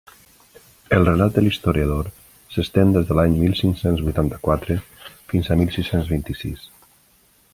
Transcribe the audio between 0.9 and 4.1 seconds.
El relat de l'historiador s'estén des de l'any mil cinc-cents